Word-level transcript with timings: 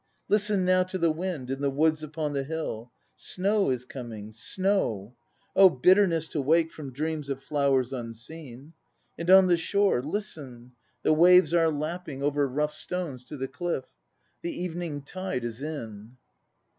Listen 0.27 0.65
now 0.65 0.81
to 0.81 0.97
the 0.97 1.11
wind 1.11 1.51
In 1.51 1.61
the 1.61 1.69
woods 1.69 2.01
upon 2.01 2.33
the 2.33 2.43
hill: 2.43 2.91
Snow 3.15 3.69
is 3.69 3.85
coming, 3.85 4.33
snow! 4.33 5.15
Oh 5.55 5.69
bitterness 5.69 6.27
to 6.29 6.41
wake 6.41 6.71
From 6.71 6.91
dreams 6.91 7.29
of 7.29 7.43
flowers 7.43 7.93
unseen! 7.93 8.73
And 9.19 9.29
on 9.29 9.45
the 9.45 9.57
shore, 9.57 10.01
Listen, 10.01 10.71
the 11.03 11.13
waves 11.13 11.53
are 11.53 11.69
lapping 11.69 12.15
KAGEKIYO 12.21 12.23
95 12.23 12.23
Over 12.29 12.47
rough 12.47 12.73
stones 12.73 13.23
to 13.25 13.37
the 13.37 13.47
cliff. 13.47 13.85
The 14.41 14.59
evening 14.59 15.03
tide 15.03 15.43
is 15.43 15.61
in. 15.61 16.17